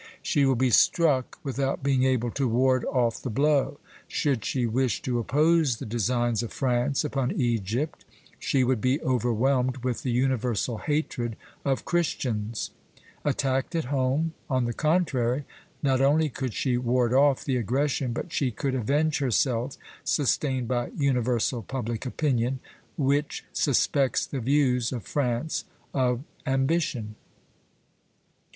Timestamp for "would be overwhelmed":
8.63-9.83